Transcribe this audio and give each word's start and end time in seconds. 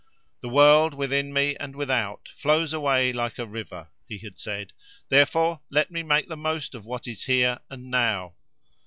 "The 0.41 0.49
world, 0.49 0.95
within 0.95 1.31
me 1.31 1.55
and 1.57 1.75
without, 1.75 2.27
flows 2.35 2.73
away 2.73 3.13
like 3.13 3.37
a 3.37 3.45
river," 3.45 3.89
he 4.07 4.17
had 4.17 4.39
said; 4.39 4.73
"therefore 5.09 5.61
let 5.69 5.91
me 5.91 6.01
make 6.01 6.27
the 6.27 6.35
most 6.35 6.73
of 6.73 6.85
what 6.87 7.05
is 7.07 7.25
here 7.25 7.59
and 7.69 7.91
now." 7.91 8.33